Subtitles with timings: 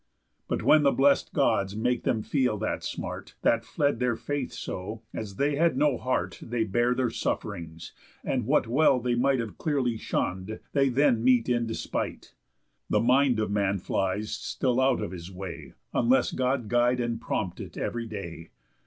[0.47, 5.03] _But when the bless'd Gods make them feel that smart, That fled their faith so,
[5.13, 7.91] as they had no heart They bear their suff'rings,
[8.23, 12.33] and, what well they might Have clearly shunn'd, they then meet in despite.
[12.91, 17.59] _The mind of man flies still out of his way, Unless God guide and prompt
[17.59, 18.49] it ev'ry day.